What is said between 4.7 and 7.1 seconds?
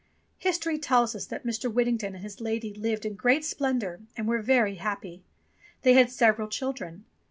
happy. They had several children.